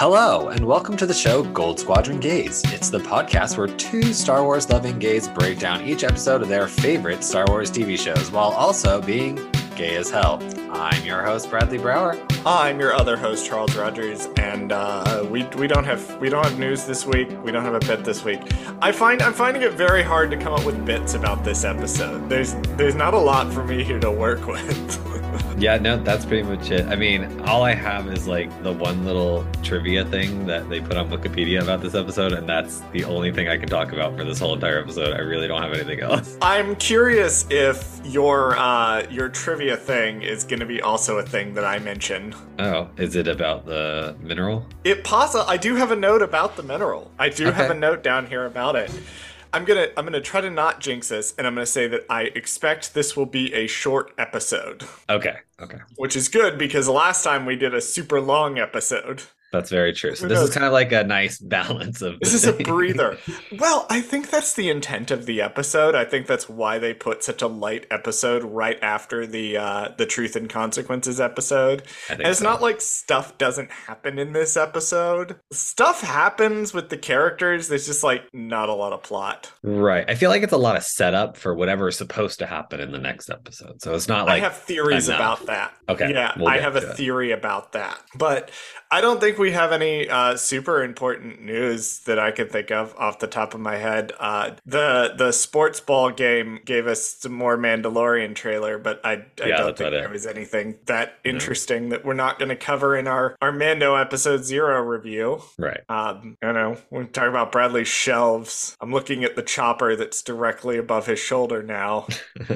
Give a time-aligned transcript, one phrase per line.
[0.00, 2.62] Hello, and welcome to the show Gold Squadron Gays.
[2.72, 6.68] It's the podcast where two Star Wars loving gays break down each episode of their
[6.68, 9.38] favorite Star Wars TV shows while also being
[9.76, 10.42] gay as hell.
[10.72, 12.18] I'm your host, Bradley Brower.
[12.46, 16.58] I'm your other host, Charles Rogers, and uh, we we don't have we don't have
[16.58, 17.28] news this week.
[17.44, 18.40] We don't have a bit this week.
[18.80, 22.26] I find I'm finding it very hard to come up with bits about this episode.
[22.26, 25.10] There's there's not a lot for me here to work with.
[25.60, 26.86] Yeah, no, that's pretty much it.
[26.86, 30.96] I mean, all I have is like the one little trivia thing that they put
[30.96, 34.24] on Wikipedia about this episode, and that's the only thing I can talk about for
[34.24, 35.12] this whole entire episode.
[35.12, 36.38] I really don't have anything else.
[36.42, 41.52] I'm curious if your uh, your trivia thing is going to be also a thing
[41.54, 42.34] that I mention.
[42.58, 44.64] Oh, is it about the mineral?
[44.84, 45.44] It possible.
[45.46, 47.10] I do have a note about the mineral.
[47.18, 47.56] I do Okay.
[47.56, 48.90] have a note down here about it.
[49.52, 52.24] I'm gonna I'm gonna try to not jinx this, and I'm gonna say that I
[52.34, 55.78] expect this will be a short episode, Okay, okay.
[55.96, 59.22] which is good because last time we did a super long episode.
[59.52, 60.14] That's very true.
[60.14, 63.18] So Who this is kind of like a nice balance of This is a breather.
[63.58, 65.94] Well, I think that's the intent of the episode.
[65.94, 70.06] I think that's why they put such a light episode right after the uh, the
[70.06, 71.82] truth and consequences episode.
[72.08, 72.44] And it's so.
[72.44, 75.36] not like stuff doesn't happen in this episode.
[75.52, 77.68] Stuff happens with the characters.
[77.68, 79.52] There's just like not a lot of plot.
[79.62, 80.08] Right.
[80.08, 82.92] I feel like it's a lot of setup for whatever is supposed to happen in
[82.92, 83.82] the next episode.
[83.82, 85.42] So it's not like I have theories enough.
[85.42, 85.74] about that.
[85.88, 86.96] Okay, Yeah, we'll I have a it.
[86.96, 87.98] theory about that.
[88.14, 88.50] But
[88.92, 92.94] I don't think we have any uh, super important news that I can think of
[92.96, 94.12] off the top of my head.
[94.20, 99.46] Uh, the the sports ball game gave us some more Mandalorian trailer, but I, I
[99.48, 103.08] Yeah, don't think there was anything that interesting that we're not going to cover in
[103.08, 105.42] our, our Mando episode zero review.
[105.58, 105.80] right.
[105.88, 110.22] Um, I know when we talk about Bradley's shelves, I'm looking at the chopper that's
[110.22, 112.06] directly above his shoulder now.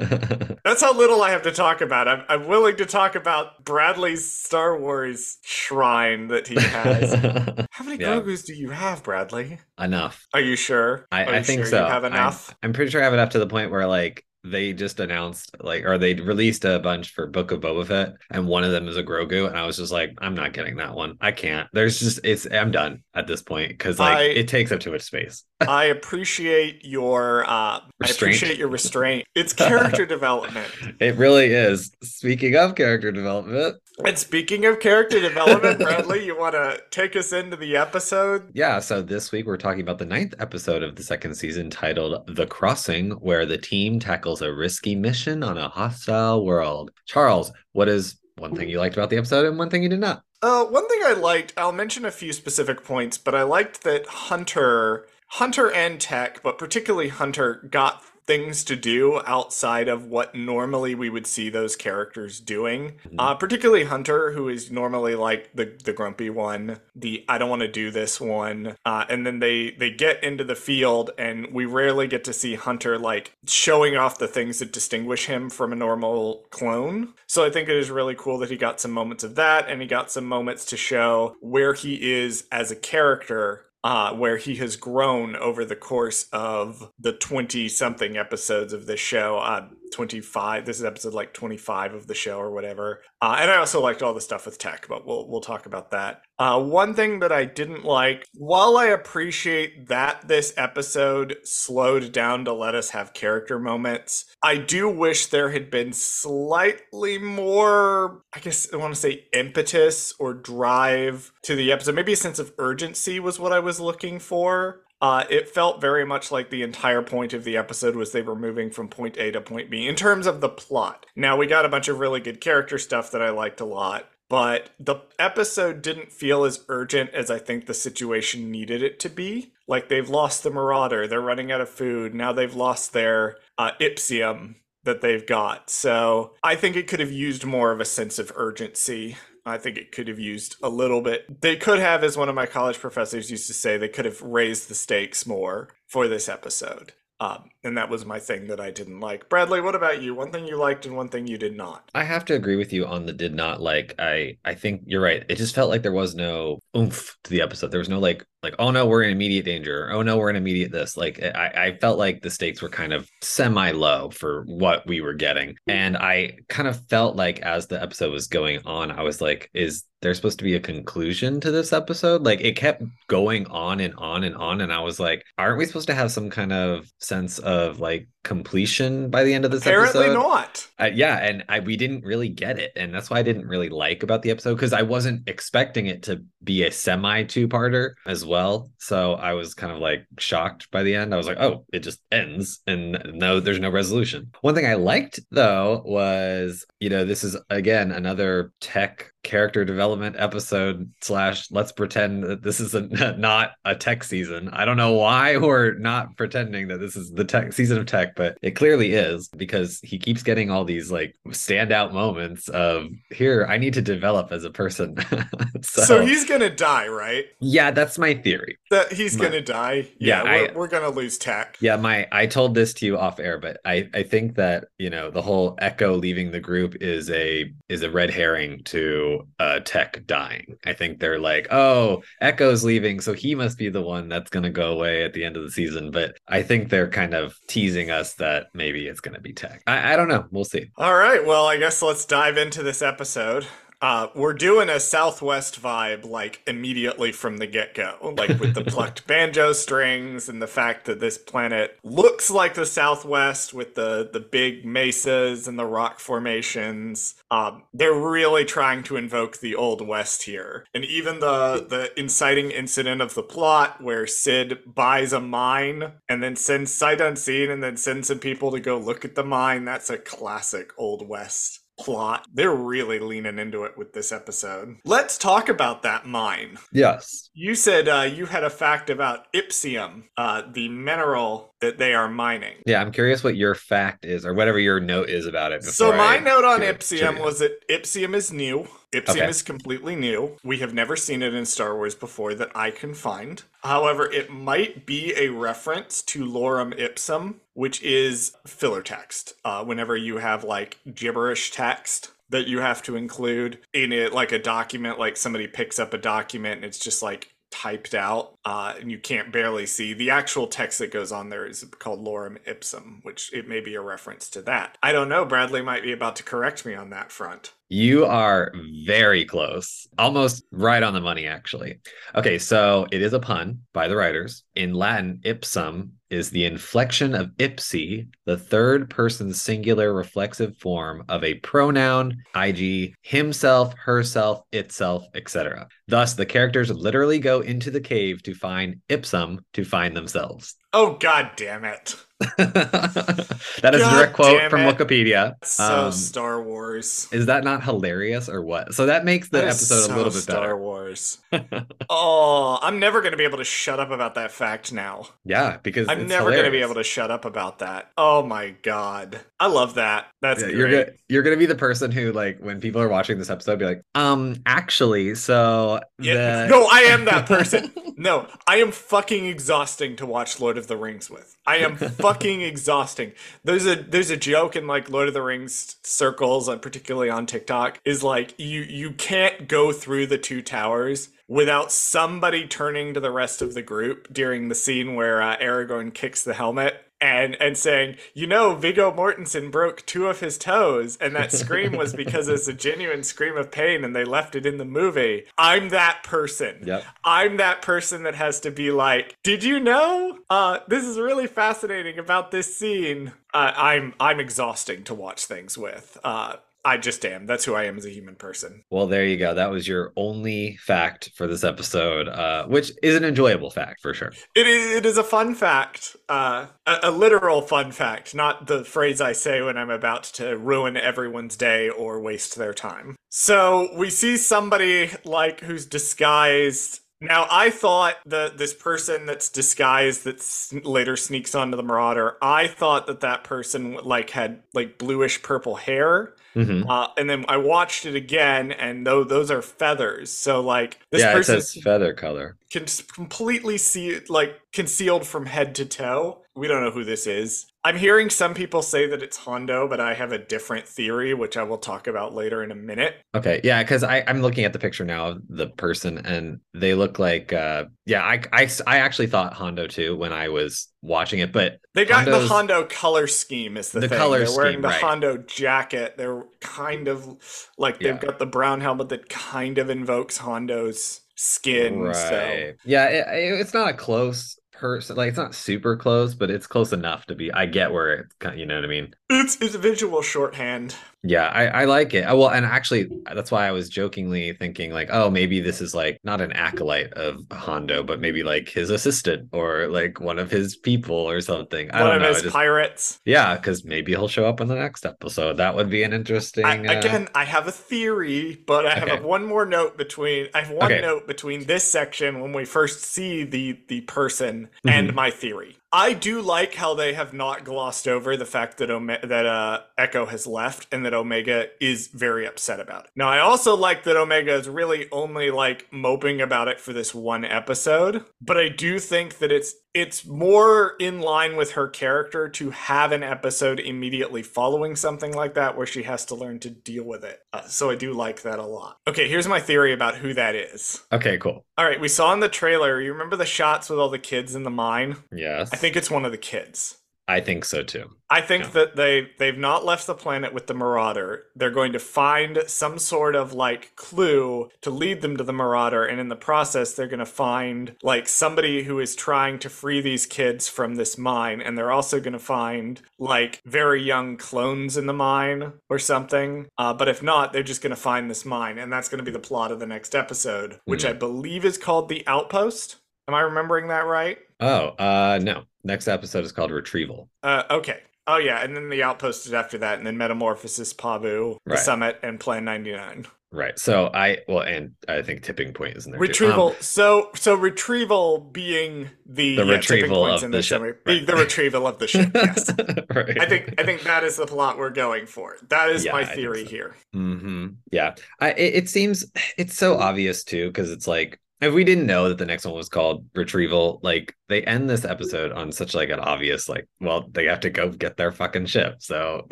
[0.65, 2.09] That's how little I have to talk about.
[2.09, 7.15] I'm, I'm willing to talk about Bradley's Star Wars shrine that he has.
[7.71, 8.17] How many Yeah.
[8.21, 9.59] Grogu's do you have, Bradley?
[9.81, 10.27] enough.
[10.35, 11.07] Are you sure?
[11.11, 11.85] I, Are I you think sure so.
[11.87, 12.55] You have I'm- enough.
[12.63, 15.87] I'm, pretty sure I have enough to the point where like they just announced like
[15.87, 18.97] or they released a bunch for Book of Boba Fett and one of them is
[18.99, 21.17] a Grogu and I was just like I'm not getting that one.
[21.19, 21.67] I can't.
[21.73, 24.93] There's just it's I'm done at this point because like I- it takes up too
[24.93, 25.45] much space.
[25.67, 27.45] I appreciate your.
[27.45, 29.25] Uh, I appreciate your restraint.
[29.35, 30.69] It's character development.
[31.01, 31.91] It really is.
[32.03, 37.33] Speaking of character development, And speaking of character development, Bradley, you want to take us
[37.33, 38.51] into the episode?
[38.53, 42.27] Yeah, so this week we're talking about the ninth episode of the second season titled
[42.35, 46.91] The Crossing, where the team tackles a risky mission on a hostile world.
[47.07, 50.01] Charles, what is one thing you liked about the episode and one thing you did
[50.01, 50.25] not?
[50.43, 54.07] Uh, one thing I liked, I'll mention a few specific points, but I liked that
[54.07, 60.95] Hunter, Hunter and Tech, but particularly Hunter, got things to do outside of what normally
[60.95, 62.95] we would see those characters doing.
[63.09, 63.15] Mhm.
[63.19, 67.63] Uh, particularly Hunter, who is normally like the the grumpy one, the I don't want
[67.63, 71.65] to do this one, uh, and then they they get into the field, and we
[71.67, 75.77] rarely get to see Hunter like showing off the things that distinguish him from a
[75.77, 77.15] normal clone.
[77.27, 79.81] So I think it is really cool that he got some moments of that, and
[79.81, 84.57] he got some moments to show where he is as a character uh, where he
[84.57, 89.39] has grown over the course of the 20 something episodes of this show.
[89.39, 90.65] Uh, 25.
[90.65, 93.03] This is episode like 25 of the show or whatever.
[93.21, 95.91] Uh, and I also liked all the stuff with tech, but we'll we'll talk about
[95.93, 96.23] that.
[96.39, 102.45] Uh, one thing that I didn't like, while I appreciate that this episode slowed down
[102.45, 108.41] to let us have character moments, I do wish there had been slightly more, I
[108.41, 111.95] guess I want to say impetus or drive to the episode.
[111.95, 114.84] Maybe a sense of urgency was what I was looking for.
[115.05, 118.35] Uh, it felt very much like the entire point of the episode was they were
[118.35, 121.05] moving from point A to point B in terms of the plot.
[121.15, 124.09] Now, we got a bunch of really good character stuff that I liked a lot,
[124.31, 129.11] but the episode didn't feel as urgent as I think the situation needed it to
[129.11, 129.53] be.
[129.69, 133.73] Like they've lost the Marauder, they're running out of food, now they've lost their uh,
[133.83, 134.55] Ipsium
[134.85, 135.69] that they've got.
[135.69, 139.19] So I think it could have used more of a sense of urgency.
[139.47, 141.41] I think it could have used a little bit.
[141.43, 144.23] They could have, as one of my college professors used to say, they could have
[144.23, 146.93] raised the stakes more for this episode.
[147.21, 149.29] Um, and that was my thing that I didn't like.
[149.29, 150.15] Bradley, what about you?
[150.15, 151.89] One thing you liked and one thing you did not.
[151.95, 153.95] I have to agree with you on the did not like.
[153.99, 155.25] I I think you're right.
[155.29, 157.71] It just felt like there was no oomph to the episode.
[157.71, 159.91] There was no like like oh no we're in immediate danger.
[159.93, 160.97] Oh no we're in immediate this.
[160.97, 165.01] Like I I felt like the stakes were kind of semi low for what we
[165.01, 169.03] were getting, and I kind of felt like as the episode was going on, I
[169.03, 172.23] was like, is there supposed to be a conclusion to this episode?
[172.23, 175.67] Like it kept going on and on and on, and I was like, aren't we
[175.67, 179.63] supposed to have some kind of sense of like completion by the end of this
[179.63, 180.15] Apparently episode.
[180.15, 180.67] not.
[180.81, 183.69] Uh, yeah, and I we didn't really get it, and that's why I didn't really
[183.69, 187.93] like about the episode because I wasn't expecting it to be a semi two parter
[188.07, 188.71] as well.
[188.79, 191.15] So I was kind of like shocked by the end.
[191.15, 194.33] I was like, oh, it just ends, and no, there's no resolution.
[194.41, 200.17] One thing I liked though was, you know, this is again another tech character development
[200.19, 202.83] episode slash let's pretend that this is a,
[203.19, 207.25] not a tech season i don't know why we're not pretending that this is the
[207.25, 211.15] tech season of tech but it clearly is because he keeps getting all these like
[211.29, 214.97] standout moments of here i need to develop as a person
[215.63, 217.25] so, So, he's gonna die, right?
[217.41, 219.89] yeah that's my theory That he's My- gonna die.
[219.99, 221.57] Yeah, Yeah, we're, we're gonna lose tech.
[221.61, 224.91] Yeah, my I told this to you off air, but I I think that you
[224.91, 229.61] know the whole Echo leaving the group is a is a red herring to uh
[229.65, 230.57] Tech dying.
[230.67, 234.51] I think they're like, oh, Echo's leaving, so he must be the one that's gonna
[234.51, 235.91] go away at the end of the season.
[235.91, 239.63] But I think they're kind of teasing us that maybe it's gonna be Tech.
[239.67, 240.27] I, I don't know.
[240.31, 240.71] We'll see.
[240.77, 243.47] All right, well, I guess let's dive into this episode.
[243.85, 248.65] Uh, we're doing a Southwest vibe like immediately from the get go, like with the
[248.67, 254.09] plucked banjo strings and the fact that this planet looks like the Southwest with the,
[254.11, 257.17] the big mesas and the rock formations.
[257.31, 260.65] Um, they're really trying to invoke the Old West here.
[260.73, 266.23] And even the, the inciting incident of the plot where Cid buys a mine and
[266.23, 269.67] then sends sight unseen and then sends some people to go look at the mine,
[269.67, 272.27] that's a classic Old West plot.
[272.33, 274.77] They're really leaning into it with this episode.
[274.85, 276.59] Let's talk about that mine.
[276.73, 277.31] Yes.
[277.35, 282.09] You said uh, you had a fact about Ipsium, uh, the mineral that they are
[282.09, 282.55] mining.
[282.67, 285.65] Yeah, I'm curious what your fact is or whatever your note is about it.
[285.65, 288.69] So my I note on Ipsium was that Ipsium is new.
[288.93, 289.29] Ipsium Okay.
[289.29, 290.37] is completely new.
[290.45, 293.43] We have never seen it in Star Wars before that I can find.
[293.63, 299.35] However, it might be a reference to Lorem Ipsum, which is filler text.
[299.45, 304.33] Uh, whenever you have like gibberish text that you have to include in it, like
[304.33, 307.34] a document, like somebody picks up a document and it's just like
[307.65, 309.95] typed out uh, and you can't barely see.
[309.95, 313.75] The actual text that goes on there is called lorem ipsum which it may be
[313.75, 314.77] a reference to that.
[314.83, 315.25] I don't know.
[315.25, 318.53] Bradley might be about to correct me on that front You are
[318.85, 321.81] very close, almost right on the money, actually.
[322.15, 324.45] Okay, so it is a pun by the writers.
[324.55, 331.25] In Latin, ipsum is the inflection of ipsi, the third person singular reflexive form of
[331.25, 335.67] a pronoun, i.g., himself, herself, itself, etc.
[335.89, 340.55] Thus, the characters literally go into the cave to find ipsum to find themselves.
[340.75, 341.97] Oh god damn it
[342.39, 344.61] that is a direct quote from.
[344.61, 345.35] Wikipedia.
[345.45, 348.73] so Um, star wars is that not hilarious or what?
[348.73, 350.57] So that makes the That is episode so a little bit star better.
[350.57, 351.19] wars
[351.91, 355.59] oh i'm never going to be able to shut up about that fact now Yeah,
[355.63, 359.21] because i'm never going to be able to shut up about that oh my god
[359.41, 360.57] i love that that's Yeah, great.
[360.59, 363.59] you're gonna you're gonna be the person who like when people are watching this episode
[363.59, 367.73] be like, um, actually, so Yeah, the- no, I am that person.
[367.97, 371.37] No, I am fucking exhausting to watch Lord of the Rings with.
[371.47, 373.13] I am fucking exhausting.
[373.43, 377.27] There's a there's a joke in like Lord of the Rings circles, and particularly on
[377.27, 383.01] TikTok, is like you you can't go through the two towers without somebody turning to
[383.01, 386.84] the rest of the group during the scene where uh, Aragorn kicks the helmet.
[387.05, 391.73] And, and saying, you know, Viggo Mortensen broke two of his toes, and that scream
[391.77, 395.27] was because it's a genuine scream of pain, and they left it in the movie.
[395.37, 396.63] I'm that person.
[396.65, 396.83] Yep.
[397.05, 400.19] I'm that person that has to be like, did you know?
[400.31, 403.13] Uh, this is really fascinating about this scene.
[403.35, 405.99] Uh, I'm I'm exhausting to watch things with.
[406.03, 407.27] Uh, I just am.
[407.27, 408.63] That's who I am as a human person.
[408.71, 409.35] Well, there you go.
[409.35, 413.93] That was your only fact for this episode, uh, which is an enjoyable fact for
[413.93, 414.13] sure.
[414.35, 418.65] It is, it is a fun fact, uh, a, a literal fun fact, not the
[418.65, 422.97] phrase I say when I'm about to ruin everyone's day or waste their time.
[423.11, 426.81] So we see somebody like who's disguised.
[427.01, 432.17] Now I thought that this person that's disguised that later sneaks onto the Marauder.
[432.23, 436.14] I thought that that person like had like bluish purple hair.
[436.35, 436.65] Mhm.
[436.69, 441.03] Uh, and then I watched it again, and though those are feathers, so like this
[441.03, 442.37] yeah, person feather color.
[442.51, 446.21] can completely see like concealed from head to toe.
[446.37, 447.47] We don't know who this is.
[447.63, 451.37] I'm hearing some people say that it's Hondo, but I have a different theory, which
[451.37, 452.97] I will talk about later in a minute.
[453.15, 456.99] Okay, yeah, because I'm looking at the picture now of the person, and they look
[456.99, 461.33] like, uh, yeah, I, I, I actually thought Hondo too when I was watching it,
[461.33, 463.99] but They got Hondo's- the Hondo color scheme is the, The thing.
[463.99, 464.81] color They're wearing scheme, the right.
[464.81, 465.95] Hondo jacket.
[465.97, 467.17] They're kind of
[467.59, 468.01] like they've Yeah.
[468.01, 471.75] got the brown helmet that kind of invokes Hondo's skin.
[471.95, 472.55] So Right.
[472.65, 474.97] Yeah, it, it- it's not a close person.
[474.97, 477.31] Like it's not super close, but it's close enough to be.
[477.31, 478.41] I get where kind.
[478.41, 478.95] You know what I mean?
[479.11, 480.75] It's it's visual shorthand.
[481.07, 482.05] Yeah, I, I like it.
[482.09, 485.75] Oh, well, and actually, that's why I was jokingly thinking like, oh, maybe this is
[485.75, 490.31] like not an acolyte of Hondo, but maybe like his assistant or like one of
[490.31, 491.71] his people or something.
[491.73, 492.09] I One don't of know.
[492.15, 493.01] his just- pirates.
[493.05, 495.37] yeah, because maybe he'll show up in the next episode.
[495.37, 496.45] That would be an interesting.
[496.47, 499.03] I, uh, again, I have a theory, but I have Okay.
[499.03, 500.29] one more note between.
[500.35, 500.81] I have one Okay.
[500.81, 504.71] note between this section when we first see the the person Mhm.
[504.71, 505.57] and my theory.
[505.75, 509.63] I do like how they have not glossed over the fact that Ome- that uh,
[509.77, 512.91] Echo has left and that Omega is very upset about it.
[512.95, 516.95] Now, I also like that Omega is really only like moping about it for this
[516.95, 522.29] one episode, but I do think that it's it's more in line with her character
[522.29, 526.51] to have an episode immediately following something like that where she has to learn to
[526.51, 527.21] deal with it.
[527.33, 528.79] Uh, so I do like that a lot.
[528.87, 530.83] Okay, here's my theory about who that is.
[530.93, 531.45] Okay, cool.
[531.59, 534.35] All right, we saw in the trailer, you remember the shots with all the kids
[534.35, 534.97] in the mine?
[535.13, 536.79] Yes, I think it's one of the kids.
[537.07, 537.91] I think so too.
[538.09, 538.51] I think Yeah.
[538.51, 541.25] that they they've not left the planet with the Marauder.
[541.37, 545.85] They're going to find some sort of like clue to lead them to the Marauder,
[545.85, 549.83] and in the process, they're going to find like somebody who is trying to free
[549.83, 554.77] these kids from this mine, and they're also going to find like very young clones
[554.79, 556.47] in the mine or something.
[556.57, 559.05] Uh, but if not, they're just going to find this mine, and that's going to
[559.05, 560.89] be the plot of the next episode, which Hmm.
[560.89, 562.77] I believe is called the Outpost.
[563.09, 564.17] Am I remembering that right?
[564.41, 565.45] Oh, uh, no.
[565.65, 567.09] Next episode is called Retrieval.
[567.23, 567.81] Uh, okay.
[568.07, 571.59] Oh yeah, and then the outpost is after that, and then Metamorphosis, Pabu, the Right.
[571.59, 573.07] Summit, and Plan ninety nine.
[573.33, 573.59] Right.
[573.59, 575.99] So I well, and I think tipping point is in there.
[575.99, 576.03] too.
[576.03, 576.49] Retrieval.
[576.51, 580.75] Um, so so retrieval being the, The yeah, retrieval of in the this ship, summary.
[580.87, 581.01] right.
[581.07, 582.11] The, the retrieval of the ship.
[582.15, 582.49] Yes.
[582.95, 583.21] right.
[583.21, 585.37] I think I think that is the plot we're going for.
[585.49, 586.51] That is Yeah, my theory so.
[586.51, 586.77] here.
[586.93, 587.95] hmm Yeah.
[588.21, 589.07] I it, it seems
[589.39, 592.55] it's so obvious too because it's like if we didn't know that the next one
[592.55, 597.09] was called Retrieval, like they end this episode on such like an obvious like, well,
[597.13, 598.77] they have to go get their fucking ship.
[598.81, 599.27] So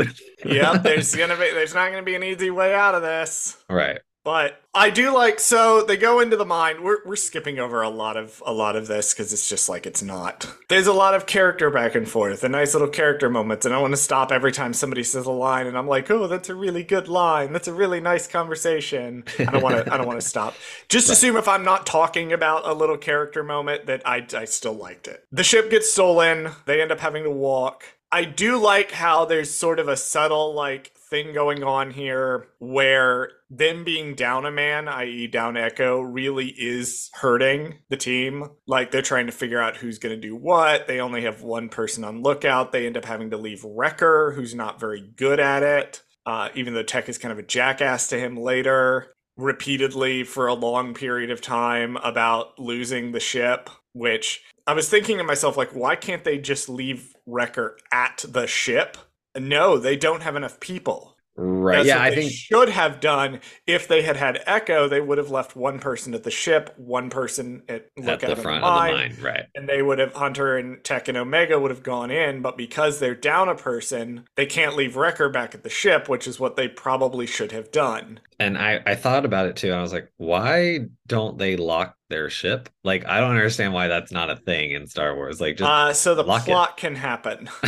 [0.45, 3.57] Yeah, there's gonna be there's not gonna be an easy way out of this.
[3.69, 4.01] right.
[4.25, 6.83] But I do like so they go into the mine.
[6.85, 9.85] We're we're skipping over a lot of a lot of this because it's just like
[9.85, 10.47] it's not.
[10.69, 13.79] There's a lot of character back and forth and nice little character moments, and I
[13.79, 16.55] want to stop every time somebody says a line, and I'm like, oh, that's a
[16.55, 17.53] really good line.
[17.53, 19.25] That's a really nice conversation.
[19.41, 20.55] I don't want to I don't want to stop.
[20.89, 21.15] Just Right.
[21.15, 25.09] assume if I'm not talking about a little character moment that I I still liked
[25.09, 25.25] it.
[25.33, 26.51] The ship gets stolen.
[26.67, 27.85] They end up having to walk.
[28.13, 33.33] I do like how there's sort of a subtle like thing going on here where
[33.51, 38.49] them being down a man, i.e., down Echo, really is hurting the team.
[38.67, 40.87] Like they're trying to figure out who's going to do what.
[40.87, 42.73] They only have one person on lookout.
[42.73, 46.03] They end up having to leave Wrecker, who's not very good at it.
[46.25, 50.55] Uh, even though Tech is kind of a jackass to him later, repeatedly for a
[50.55, 55.73] long period of time about losing the ship, which I was thinking to myself, like,
[55.73, 58.97] why can't they just leave Wrecker at the ship?
[59.39, 61.17] No, they don't have enough people.
[61.35, 61.77] Right.
[61.77, 64.87] That's yeah, I they think should have done if they had had Echo.
[64.87, 68.37] They would have left one person at the ship, one person at look at the
[68.37, 69.17] front the of the mine, mine.
[69.19, 69.47] Right.
[69.55, 72.43] and they would have Hunter and Tech and Omega would have gone in.
[72.43, 76.29] But because they're down a person, they can't leave Wrecker back at the ship, which
[76.29, 78.21] is what they probably should have done.
[78.47, 79.69] And I, I thought about it too.
[79.69, 82.69] And I was like, why don't they lock their ship?
[82.85, 85.41] Like, I don't understand why that's not a thing in Star Wars.
[85.41, 86.77] Like, just Uh, so the lock it.
[86.77, 87.49] can happen.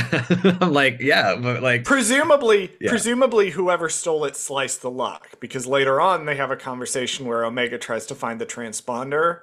[0.61, 2.91] I'm like, yeah, but like, Presumably, Yeah.
[2.91, 7.45] presumably, whoever stole it sliced the lock because later on they have a conversation where
[7.45, 9.41] Omega tries to find the transponder,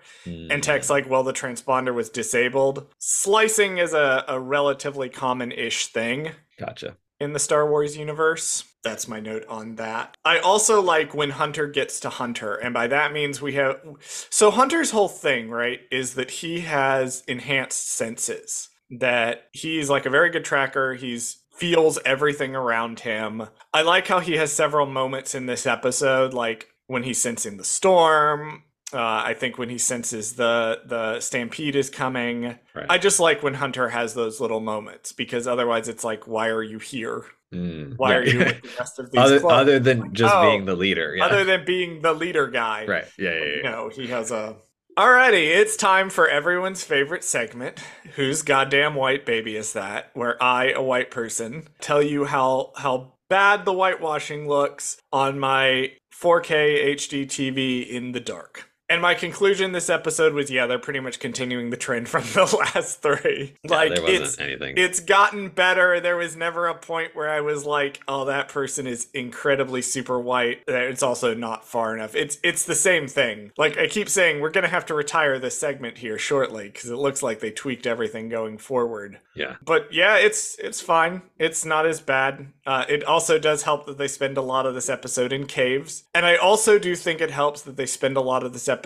[0.49, 5.87] and mm, Tech's like, "Well, the transponder was disabled." Slicing is a, a relatively common-ish
[5.87, 6.97] thing gotcha.
[7.21, 8.63] In the Star Wars universe.
[8.83, 10.17] That's my note on that.
[10.25, 13.79] I also like when Hunter gets to Hunter, and by that means we have.
[14.01, 18.69] So, Hunter's whole thing, right, is that he has enhanced senses.
[18.89, 20.95] That he's like a very good tracker.
[20.95, 23.43] He's feels everything around him.
[23.71, 27.63] I like how he has several moments in this episode, like when he's sensing the
[27.63, 28.63] storm.
[28.93, 32.57] Uh, I think when he senses the the stampede is coming.
[32.75, 32.85] Right.
[32.89, 36.63] I just like when Hunter has those little moments because otherwise it's like, why are
[36.63, 37.25] you here?
[37.53, 39.61] Mm, Why are you with the rest of these other, clones?
[39.61, 41.15] other than just oh, being the leader?
[41.15, 41.25] Yeah.
[41.25, 42.85] Other than being the leader guy.
[42.85, 43.05] right.
[43.17, 43.31] Yeah.
[43.33, 43.39] Yeah.
[43.39, 43.55] yeah.
[43.55, 44.55] You know, he has a.
[44.97, 47.79] Alrighty, it's time for everyone's favorite segment.
[48.15, 50.11] Whose goddamn white baby is that?
[50.13, 55.93] Where I, a white person, tell you how how bad the whitewashing looks on my
[56.13, 58.69] 4K HD TV in the dark.
[58.91, 62.43] And my conclusion this episode was yeah, they're pretty much continuing the trend from the
[62.75, 63.53] last three.
[63.63, 64.73] Yeah, like there wasn't it's anything.
[64.75, 66.01] it's gotten better.
[66.01, 70.19] There was never a point where I was like, "Oh, that person is incredibly super
[70.19, 72.15] white." It's also not far enough.
[72.15, 73.53] It's it's the same thing.
[73.57, 76.97] Like I keep saying, we're gonna have to retire this segment here shortly because it
[76.97, 79.19] looks like they tweaked everything going forward.
[79.35, 79.55] yeah.
[79.63, 81.21] But yeah, it's it's fine.
[81.39, 82.47] It's not as bad.
[82.65, 86.03] Uh, it also does help that they spend a lot of this episode in caves,
[86.13, 88.80] and I also do think it helps that they spend a lot of this episode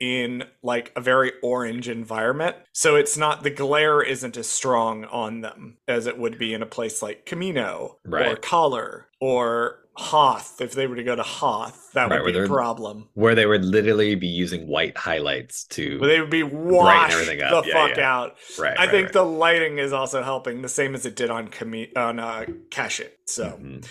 [0.00, 2.56] in like a very orange environment.
[2.72, 6.62] So it's not the glare isn't as strong on them as it would be in
[6.62, 10.60] a place like Kamino or Kaller or Hoth.
[10.60, 13.08] If they were to go to Hoth, that Right, where would be a problem.
[13.14, 17.38] Where they would literally be using white highlights to But they would be washed everything
[17.38, 17.44] the.
[17.66, 18.12] Yeah, fuck yeah.
[18.12, 18.36] out.
[18.58, 18.76] right.
[18.76, 19.12] I right, think right.
[19.12, 23.12] the lighting is also helping, the same as it did on Cami- on uh, Cashit.
[23.26, 23.86] So Mhm.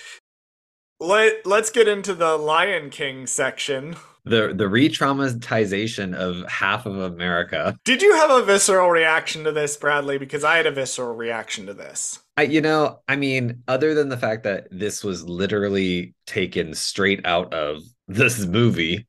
[1.00, 3.96] let let's get into the Lion King section.
[4.26, 7.76] The the re-traumatization of half of America.
[7.84, 10.18] Did you have a visceral reaction to this, Bradley?
[10.18, 12.20] Because I had a visceral reaction to this.
[12.38, 17.26] I, you know, I mean, other than the fact that this was literally taken straight
[17.26, 19.08] out of this movie,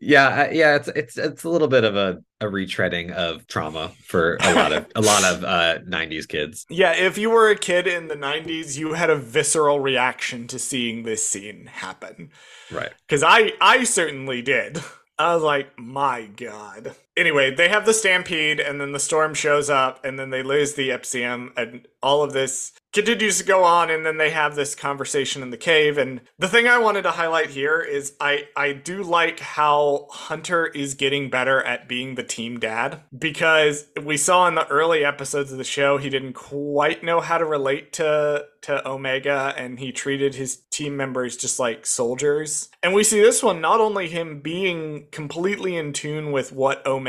[0.00, 4.36] yeah, yeah, it's it's it's a little bit of a, a retreading of trauma for
[4.40, 6.66] a lot of a lot of uh '90s kids.
[6.70, 10.58] Yeah, if you were a kid in the '90s, you had a visceral reaction to
[10.58, 12.30] seeing this scene happen.
[12.70, 12.92] Right.
[13.06, 14.80] Because I, I certainly did.
[15.18, 16.94] I was like, my god.
[17.16, 20.74] Anyway, they have the stampede, and then the storm shows up, and then they lose
[20.74, 24.74] the Ipsium, and all of this continues to go on, and then they have this
[24.74, 25.98] conversation in the cave.
[25.98, 30.66] And the thing I wanted to highlight here is I, I do like how Hunter
[30.66, 35.52] is getting better at being the team dad because we saw in the early episodes
[35.52, 39.92] of the show he didn't quite know how to relate to to Omega and he
[39.92, 42.68] treated his team members just like soldiers.
[42.82, 47.05] And we see this one not only him being completely in tune with what Omega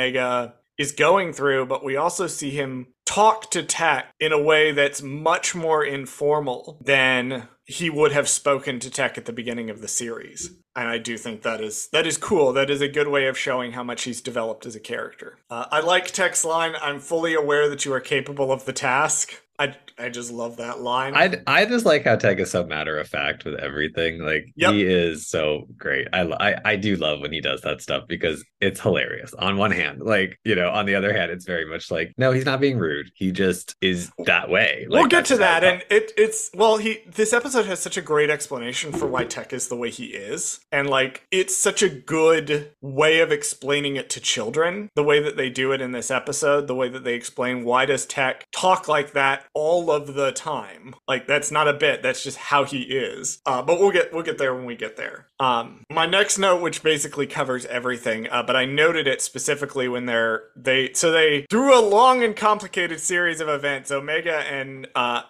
[0.78, 5.02] is going through, but we also see him talk to Tech in a way that's
[5.02, 9.88] much more informal than he would have spoken to Tech at the beginning of the
[9.88, 10.52] series.
[10.76, 12.54] And I do think that is that is cool.
[12.54, 15.40] That is a good way of showing how much he's developed as a character.
[15.50, 16.76] Uh, I like Tech's line.
[16.82, 19.42] I'm fully aware that you are capable of the task.
[19.58, 21.16] I I just love that line.
[21.16, 24.22] I I just like how Tech is so matter of fact with everything.
[24.22, 24.74] Like Yep.
[24.74, 26.08] he is so great.
[26.14, 29.34] I, I I do love when he does that stuff because it's hilarious.
[29.36, 32.32] On one hand, like you know, on the other hand, it's very much like no,
[32.32, 33.10] he's not being rude.
[33.16, 34.86] He just is that way.
[34.90, 38.30] we'll get to that, and it it's well, he this episode has such a great
[38.30, 42.72] explanation for why Tech is the way he is, and like it's such a good
[42.82, 44.90] way of explaining it to children.
[44.96, 47.86] The way that they do it in this episode, the way that they explain why
[47.86, 52.24] does Tech talk like that all of the time, like that's not a bit, that's
[52.24, 53.42] just how he is.
[53.46, 55.28] Uh, but we'll get we'll get there when we get there.
[55.40, 60.06] Um, my next note, which basically covers everything, uh, but I noted it specifically when
[60.06, 65.24] they're they so they through a long and complicated series of events, Omega and uh,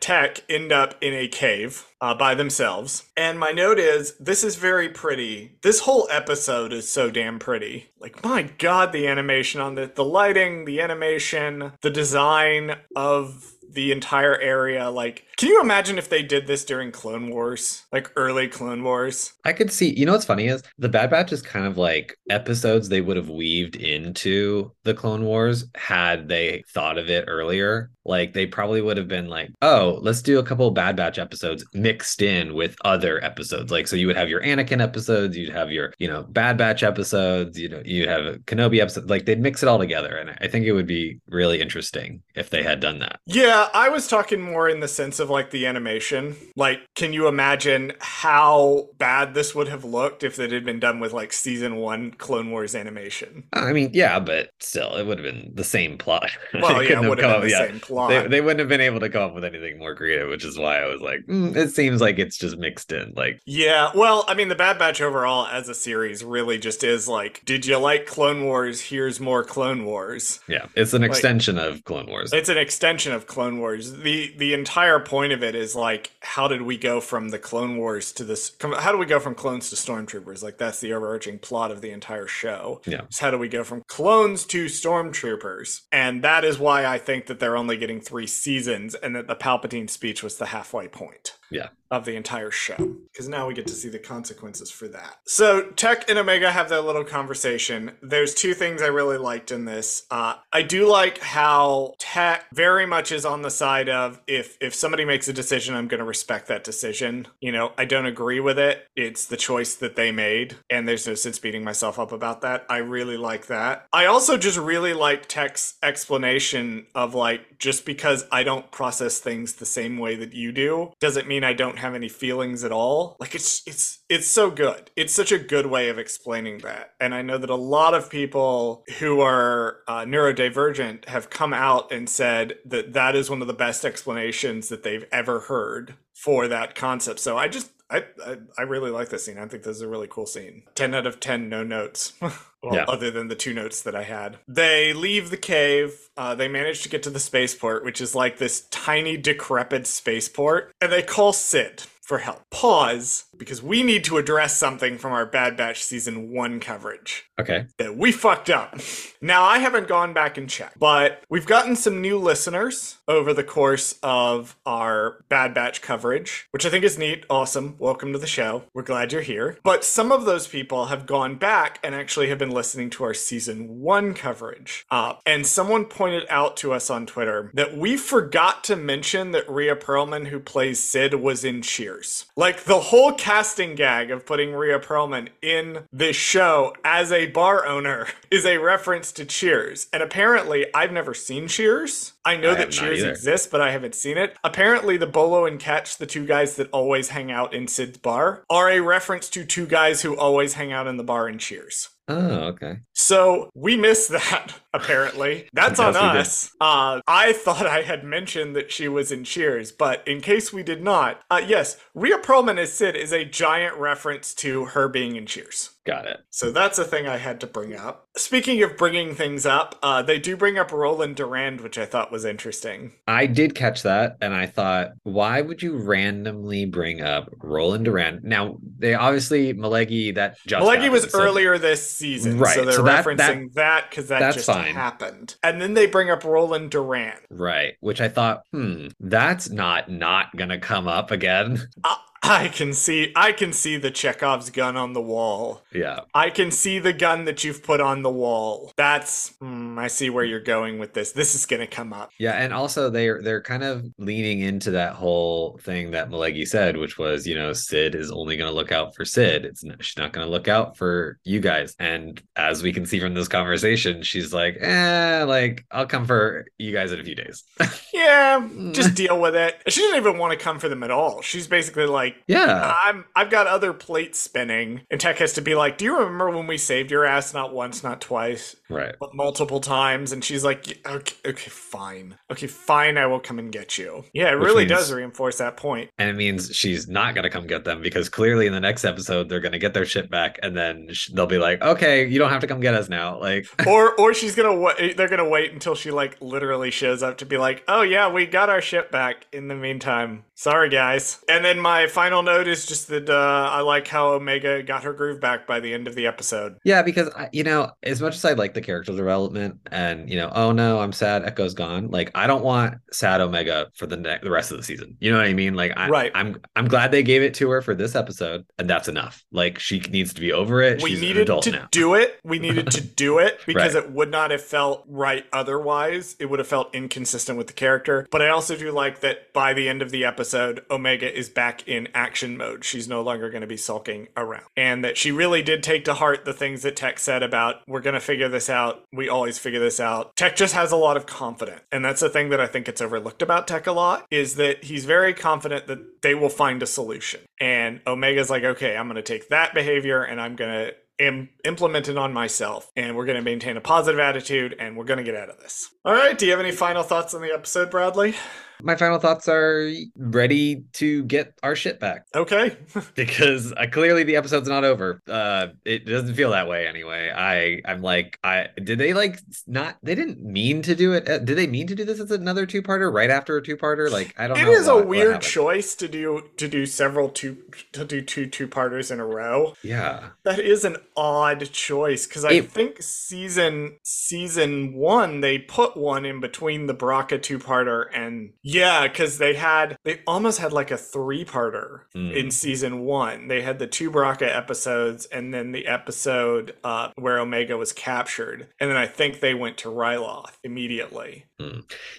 [0.00, 1.86] Tech end up in a cave.
[2.02, 3.04] Uh, by themselves.
[3.16, 5.52] And my note is this is very pretty.
[5.62, 7.90] This whole episode is so damn pretty.
[8.00, 13.92] Like, my god, the animation on the, the lighting, the animation, the design of the
[13.92, 14.90] entire area.
[14.90, 17.84] Like, can you imagine if they did this during Clone Wars?
[17.92, 19.32] Like early Clone Wars?
[19.44, 22.16] I could see, you know what's funny is the Bad Batch is kind of like
[22.30, 27.90] episodes they would have weaved into the Clone Wars had they thought of it earlier.
[28.04, 31.18] Like they probably would have been like, oh, let's do a couple of Bad Batch
[31.18, 33.70] episodes mixed in with other episodes.
[33.70, 36.82] Like, so you would have your Anakin episodes, you'd have your, you know, Bad Batch
[36.82, 39.08] episodes, you know, you'd have a Kenobi episode.
[39.08, 40.16] Like they'd mix it all together.
[40.16, 43.20] And I think it would be really interesting if they had done that.
[43.26, 46.36] Yeah, I was talking more in the sense of like the animation.
[46.56, 51.00] Like, can you imagine how bad this would have looked if it had been done
[51.00, 53.44] with like season one Clone Wars animation?
[53.52, 56.30] I mean, yeah, but still, it would have been the same plot.
[56.62, 57.91] Well, yeah, it would have been the yeah, same plot.
[58.08, 60.58] They, they wouldn't have been able to come up with anything more creative, which is
[60.58, 63.12] why I was like, mm, it seems like it's just mixed in.
[63.16, 67.08] Like, Yeah, well, I mean, the Bad Batch overall as a series really just is
[67.08, 68.80] like, did you like Clone Wars?
[68.80, 70.40] Here's more Clone Wars.
[70.48, 72.32] yeah, it's an extension of Clone Wars.
[72.32, 73.92] It's an extension of Clone Wars.
[73.92, 77.76] the The entire point of it is like, how did we go from the Clone
[77.76, 78.52] Wars to this?
[78.60, 80.42] How do we go from clones to stormtroopers?
[80.42, 82.80] Like that's the overarching plot of the entire show.
[82.86, 83.02] Yeah.
[83.10, 85.82] Is how do we go from clones to stormtroopers?
[85.92, 89.34] And that is why I think that they're only getting three seasons, and that the
[89.34, 91.36] Palpatine speech was the halfway point.
[91.52, 91.68] Yeah.
[91.90, 92.76] of the entire show
[93.12, 95.16] because now we get to see the consequences for that.
[95.26, 97.92] So Tech and Omega have their little conversation.
[98.00, 100.04] There's two things I really liked in this.
[100.10, 104.74] Uh, I do like how Tech very much is on the side of if if
[104.74, 107.28] somebody makes a decision, I'm going to respect that decision.
[107.40, 108.86] You know, I don't agree with it.
[108.96, 112.64] It's the choice that they made, and there's no sense beating myself up about that.
[112.70, 113.86] I really like that.
[113.92, 119.54] I also just really like Tech's explanation of like just because I don't process things
[119.54, 123.16] the same way that you do doesn't mean I don't have any feelings at all.
[123.20, 124.90] Like it's it's it's so good.
[124.96, 126.94] It's such a good way of explaining that.
[127.00, 131.92] And I know that a lot of people who are uh, neurodivergent have come out
[131.92, 136.46] and said that that is one of the best explanations that they've ever heard for
[136.46, 137.18] that concept.
[137.18, 139.38] So I just I, I, I really like this scene.
[139.38, 140.62] I think this is a really cool scene.
[140.74, 142.14] 10 out of 10, no notes.
[142.20, 142.32] well,
[142.74, 142.84] Yeah.
[142.88, 144.38] other than the two notes that I had.
[144.48, 146.08] They leave the cave.
[146.16, 150.72] Uh, they manage to get to the spaceport, which is like this tiny, decrepit spaceport.
[150.80, 152.42] And they call Cid for help.
[152.50, 157.64] Pause, because we need to address something from our Bad Batch season one coverage Okay.
[157.78, 158.78] that we fucked up.
[159.22, 163.42] Now, I haven't gone back and checked, but we've gotten some new listeners over the
[163.42, 167.24] course of our Bad Batch coverage, which I think is neat.
[167.30, 167.76] Awesome.
[167.78, 168.64] Welcome to the show.
[168.74, 169.58] We're glad you're here.
[169.64, 173.14] But some of those people have gone back and actually have been listening to our
[173.14, 174.84] season one coverage.
[174.90, 179.48] Uh, and someone pointed out to us on Twitter that we forgot to mention that
[179.48, 182.01] Rhea Perlman, who plays Cid, was in Cheers.
[182.36, 187.66] Like the whole casting gag of putting Rhea Perlman in this show as a bar
[187.66, 189.88] owner is a reference to Cheers.
[189.92, 192.12] And apparently, I've never seen Cheers.
[192.24, 194.36] I know I that Cheers exists, but I haven't seen it.
[194.44, 198.44] Apparently, the Bolo and Catch, the two guys that always hang out in Cid's bar,
[198.48, 201.88] are a reference to two guys who always hang out in the bar in Cheers.
[202.08, 202.78] Oh, okay.
[202.94, 205.48] So we missed that, apparently.
[205.52, 206.20] That's on Yes, we did.
[206.20, 206.50] us.
[206.60, 210.62] Uh, I thought I had mentioned that she was in Cheers, but in case we
[210.62, 215.16] did not, uh, yes, Rhea Perlman as Cid is a giant reference to her being
[215.16, 215.70] in Cheers.
[215.84, 216.18] Got it.
[216.30, 218.06] So that's a thing I had to bring up.
[218.16, 222.12] Speaking of bringing things up, uh, they do bring up Roland Durand, which I thought
[222.12, 222.92] was interesting.
[223.08, 228.22] I did catch that, and I thought, why would you randomly bring up Roland Durand?
[228.22, 232.64] Now, they obviously Malegi that just Malegi happened, was so- earlier this season, Right, so
[232.64, 234.74] they're so that- referencing that because that, that's just fine.
[234.74, 235.34] happened.
[235.42, 237.18] And then they bring up Roland Durand.
[237.28, 237.74] right?
[237.80, 241.58] Which I thought, hmm, that's not not gonna come up again.
[241.82, 245.62] I, I can see I can see the Chekhov's gun on the wall.
[245.72, 248.72] yeah, I can see the gun that you've put on the wall.
[248.76, 251.10] That's hmm, I see where you're going with this.
[251.12, 252.10] This is gonna come up.
[252.18, 256.76] yeah, and also they're they're kind of leaning into that whole thing that Malegi said,
[256.76, 259.44] which was, you know, Cid is only gonna look out for Cid.
[259.44, 261.74] It's not, she's not gonna look out for you guys.
[261.80, 266.46] And as we can see from this conversation, she's like, eh, like I'll come for
[266.56, 267.42] you guys in a few days.
[267.94, 269.60] Yeah, just deal with it.
[269.68, 271.20] She doesn't even want to come for them at all.
[271.20, 274.82] She's basically like, yeah, I'm I've got other plates spinning.
[274.90, 277.54] And Tech has to be like, Do you remember when we saved your ass not
[277.54, 278.94] once, not twice, right.
[279.00, 280.12] but multiple times?
[280.12, 282.16] And she's like, Okay, okay, fine.
[282.30, 284.04] Okay, fine, I will come and get you.
[284.12, 285.90] Yeah, it Which really means- does reinforce that point.
[285.98, 289.28] and it means she's not to come get them because clearly in the next episode
[289.28, 292.30] they're going to get their shit back and then they'll be like okay you don't
[292.30, 295.52] have to come get us now like or or she's gonna wait they're gonna wait
[295.52, 298.90] until she like literally shows up to be like oh yeah we got our ship
[298.90, 303.48] back in the meantime sorry guys and then my final note is just that uh,
[303.52, 306.56] i like how omega got her groove back by the end of the episode.
[306.64, 310.16] Yeah because I, you know as much as i like the character development and you
[310.16, 313.96] know oh no i'm sad echo's gone like i don't want sad omega for the
[313.96, 314.96] ne- the rest of the season.
[315.00, 315.54] You know what i mean?
[315.54, 316.12] Like I, Right.
[316.14, 319.24] i'm i'm glad they gave it to her for this episode and that's enough.
[319.32, 320.82] Like she needs to be over it.
[320.82, 321.68] We she's an needed adult to now.
[321.70, 322.18] do it.
[322.24, 323.84] We needed to do it because Right.
[323.84, 326.16] it would not have felt right otherwise.
[326.18, 328.06] It would have felt inconsistent with the character.
[328.10, 331.66] But i also do like that by the end of the episode omega is back
[331.68, 332.64] in action mode.
[332.64, 334.44] She's no longer going to be sulking around.
[334.56, 337.80] And that she really did take to heart the things that tech said about we're
[337.80, 338.84] going to figure this out.
[338.92, 340.16] We always figure this out.
[340.16, 341.62] Tech just has a lot of confidence.
[341.70, 344.64] And that's the thing that i think gets overlooked about tech a lot is that
[344.64, 347.20] he's very confident that they will find a solution.
[347.40, 351.30] And omega's like okay i'm going to take that behavior and i'm going to Im-
[351.44, 352.70] implement it on myself.
[352.76, 355.38] And we're going to maintain a positive attitude and we're going to get out of
[355.38, 355.70] this.
[355.84, 358.14] All right do you have any final thoughts on the episode bradley
[358.62, 362.56] my final thoughts are ready to get our shit back okay
[362.94, 365.00] because uh, clearly the episode's not over.
[365.08, 367.12] Uh, it doesn't feel that way anyway.
[367.14, 371.08] I I'm like I did they like not they didn't mean to do it.
[371.08, 373.56] Uh, did they mean to do this as another two parter right after a two
[373.56, 373.90] parter?
[373.90, 377.08] Like I don't It is a what- what weird choice to do to do several
[377.08, 377.36] two
[377.72, 382.24] to do two two parters in a row Yeah, That is an odd choice because
[382.24, 387.86] I It- think season season one they put one in between the Baraka two parter
[387.92, 392.14] and Yeah, because they had they almost had like a three parter Mm.
[392.14, 393.28] in season one.
[393.28, 398.48] They had the two Baraka episodes and then the episode uh, where Omega was captured.
[398.60, 401.26] And then I think they went to Ryloth immediately.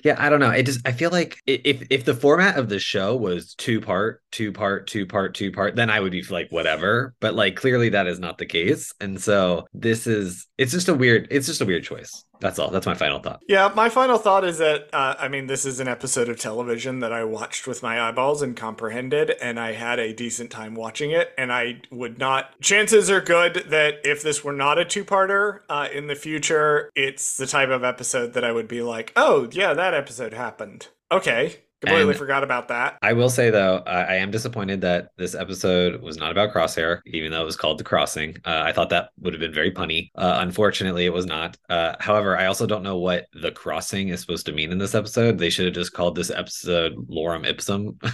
[0.04, 0.50] Yeah, I don't know.
[0.50, 4.22] It just I feel like if if the format of the show was two part,
[4.32, 7.14] two part, two part, two part, then I would be like whatever.
[7.20, 10.94] But like clearly that is not the case, and so this is it's just a
[10.94, 12.26] weird it's just a weird choice.
[12.44, 12.72] That's all.
[12.72, 13.42] That's my final thought.
[13.48, 17.00] Yeah, my final thought is that uh, I mean, this is an episode of television
[17.00, 21.12] that I watched with my eyeballs and comprehended, and I had a decent time watching
[21.12, 21.32] it.
[21.38, 22.60] And I would not.
[22.60, 27.38] Chances are good that if this were not a two-parter uh, in the future, it's
[27.38, 31.58] the type of episode that I would be like, "Oh, yeah, that episode happened." Okay,
[31.82, 32.98] completely And- forgot about that.
[33.04, 37.02] I will say though, I, I am disappointed that this episode was not about Crosshair,
[37.06, 38.38] even though it was called The Crossing.
[38.46, 40.10] Uh, I thought that would have been very punny.
[40.16, 41.58] Uh, unfortunately, it was not.
[41.70, 44.96] Uh, however, I also don't know what The Crossing is supposed to mean in this
[44.96, 45.38] episode.
[45.38, 48.00] They should have just called this episode Lorem Ipsum.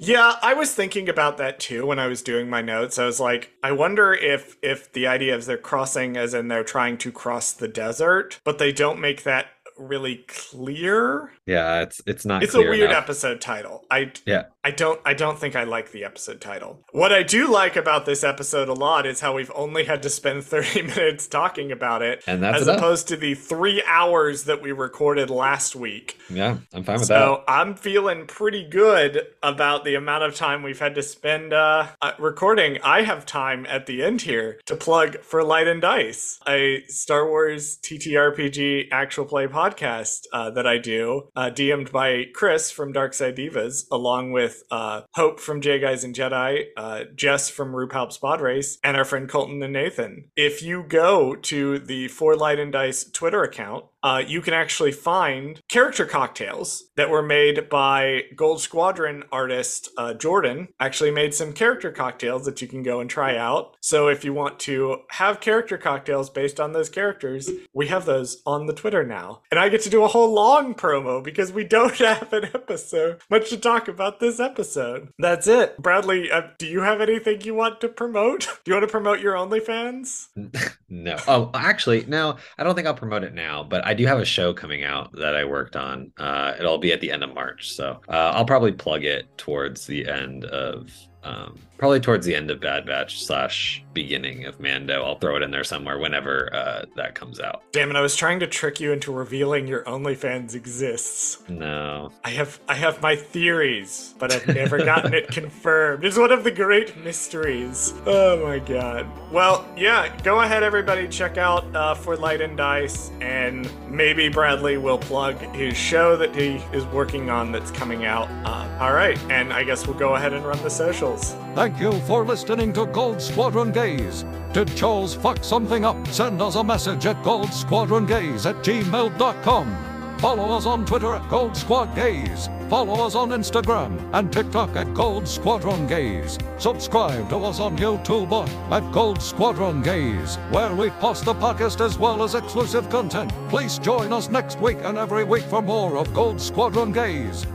[0.00, 2.98] Yeah, I was thinking about that too when I was doing my notes.
[2.98, 6.64] I was like, I wonder if if the idea is they're crossing as in they're
[6.64, 9.46] trying to cross the desert, but they don't make that
[9.80, 11.32] really clear.
[11.46, 12.42] yeah, it's it's not.
[12.42, 13.04] It's a weird enough.
[13.04, 13.84] episode title.
[13.90, 14.44] I Yeah.
[14.62, 16.84] I don't I don't think I like the episode title.
[16.92, 20.10] What I do like about this episode a lot is how we've only had to
[20.10, 22.76] spend 30 minutes talking about it And that's as enough.
[22.78, 26.18] opposed to the 3 hours that we recorded last week.
[26.28, 27.14] Yeah, I'm fine with that.
[27.24, 31.86] So I'm feeling pretty good about the amount of time we've had to spend uh,
[32.02, 32.78] uh, recording.
[32.84, 37.26] I have time at the end here to plug for Light and Dice, a Star
[37.26, 43.36] Wars TTRPG actual play podcast uh, that I do, uh, DM'd by Chris from Darkside
[43.38, 48.40] Divas, along with uh, Hope from J Guys and Jedi, uh, Jess from RuPaul's Pod
[48.40, 50.30] Race, and our friend Colton and Nathan.
[50.36, 54.92] If you go to the For Light and Dice Twitter account, uh, you can actually
[54.92, 60.68] find character cocktails that were made by Gold Squadron artist uh, Jordan.
[60.78, 63.76] Actually, made some character cocktails that you can go and try out.
[63.80, 68.42] So, if you want to have character cocktails based on those characters, we have those
[68.46, 69.42] on the Twitter now.
[69.50, 73.20] And I get to do a whole long promo because we don't have an episode,
[73.30, 75.12] much to talk about this episode.
[75.18, 75.76] That's it.
[75.78, 78.48] Bradley, uh, do you have anything you want to promote?
[78.64, 80.28] Do you want to promote your OnlyFans?
[80.90, 81.16] No.
[81.28, 82.36] Oh, actually, no.
[82.58, 85.12] I don't think I'll promote it now, but I do have a show coming out
[85.12, 86.12] that I worked on.
[86.16, 89.86] Uh, it'll be at the end of March, so uh, I'll probably plug it towards
[89.86, 90.90] the end of.
[91.22, 95.02] Um, probably towards the end of Bad Batch slash beginning of Mando.
[95.02, 97.62] I'll throw it in there somewhere whenever uh, that comes out.
[97.72, 101.42] Damn it, I was trying to trick you into revealing your OnlyFans exists.
[101.48, 106.04] No, I have I have my theories, but I've never gotten it confirmed.
[106.04, 107.94] It's one of the great mysteries.
[108.04, 109.06] Oh my god.
[109.32, 114.76] Well, yeah, go ahead everybody, check out uh, For Light and Dice, and maybe Bradley
[114.76, 118.28] will plug his show that he is working on that's coming out.
[118.44, 121.34] Uh, Alright, and I guess we'll go ahead and run the socials.
[121.70, 124.24] Thank you for listening to Gold Squadron Gays.
[124.52, 126.04] Did Charles fuck something up?
[126.08, 130.18] Send us a message at goldsquadrongaze at gmail.com.
[130.18, 132.48] Follow us on Twitter at Gold Squad Gaze.
[132.68, 136.38] Follow us on Instagram and TikTok at Gold Squadron Gays.
[136.58, 141.96] Subscribe to us on YouTube at Gold Squadron Gays, where we post the podcast as
[141.98, 143.32] well as exclusive content.
[143.48, 147.46] Please join us next week and every week for more of Gold Squadron Gays.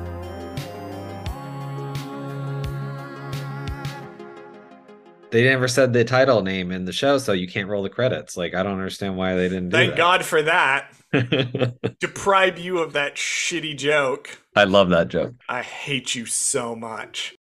[5.31, 8.37] They never said the title name in the show, so you can't roll the credits.
[8.37, 9.69] Like I don't understand why they didn't.
[9.69, 9.77] Do that.
[9.77, 9.97] Thank that.
[9.97, 10.93] God for that.
[11.99, 14.41] Deprive you of that shitty joke.
[14.55, 15.35] I love that joke.
[15.47, 17.34] I hate you so much.